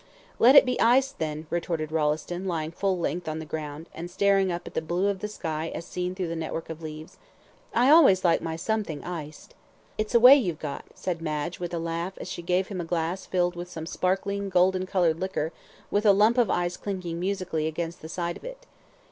[0.39, 4.51] "Let it be iced then," retorted Rolleston, lying full length on the ground, and staring
[4.51, 7.19] up at the blue of the sky as seen through the network of leaves.
[7.71, 9.53] "I always like my 'something' iced."
[9.99, 12.83] "It's a way you've got," said Madge, with a laugh, as she gave him a
[12.83, 15.51] glass filled with some sparkling, golden coloured liquor,
[15.91, 18.65] with a lump of ice clinking musically against the side of it.